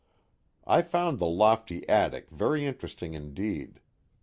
I 0.65 0.81
found 0.81 1.19
the 1.19 1.27
lofty 1.27 1.87
attic 1.87 2.31
very 2.31 2.65
interesting 2.65 3.13
indeed. 3.13 3.79